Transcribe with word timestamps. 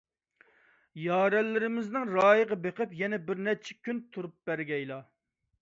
يارەنلىرىمىزنىڭ 1.01 2.13
رايىغا 2.15 2.59
بېقىپ، 2.65 2.97
يەنە 3.03 3.23
بىرنەچچە 3.29 3.79
كۈن 3.89 4.03
تۇرۇپ 4.17 4.37
بەرگەيلا. 4.51 5.03